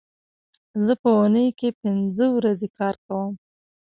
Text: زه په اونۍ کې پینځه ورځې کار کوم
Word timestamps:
زه 0.85 0.93
په 1.01 1.09
اونۍ 1.19 1.47
کې 1.59 1.69
پینځه 1.81 2.25
ورځې 2.37 2.67
کار 2.79 2.95
کوم 3.05 3.31